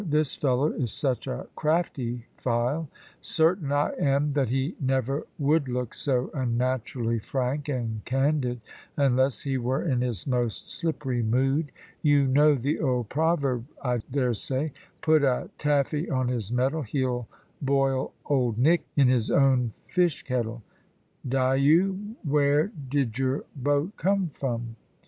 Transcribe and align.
This 0.03 0.33
fellow 0.35 0.71
is 0.71 0.91
such 0.91 1.27
a 1.27 1.45
crafty 1.55 2.25
file. 2.35 2.89
Certain 3.19 3.71
I 3.71 3.91
am 3.99 4.33
that 4.33 4.49
he 4.49 4.73
never 4.81 5.27
would 5.37 5.69
look 5.69 5.93
so 5.93 6.31
unnaturally 6.33 7.19
frank 7.19 7.69
and 7.69 8.03
candid 8.03 8.61
unless 8.97 9.43
he 9.43 9.59
were 9.59 9.83
in 9.83 10.01
his 10.01 10.25
most 10.25 10.71
slippery 10.71 11.21
mood. 11.21 11.71
You 12.01 12.25
know 12.25 12.55
the 12.55 12.79
old 12.79 13.09
proverb, 13.09 13.65
I 13.83 13.99
daresay, 14.11 14.71
'Put 15.01 15.21
a 15.23 15.51
Taffy 15.59 16.09
on 16.09 16.29
his 16.29 16.51
mettle, 16.51 16.81
he'll 16.81 17.27
boil 17.61 18.11
Old 18.25 18.57
Nick 18.57 18.83
in 18.95 19.07
his 19.07 19.29
own 19.29 19.69
fish 19.87 20.23
kettle.' 20.23 20.63
Dyo, 21.29 22.15
where 22.23 22.69
did 22.89 23.19
your 23.19 23.43
boat 23.55 23.97
come 23.97 24.31
from?" 24.33 24.77